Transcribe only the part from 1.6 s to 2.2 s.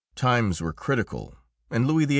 and Louis XVIII.